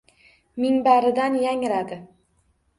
[0.63, 2.03] Minbaridan yangradi.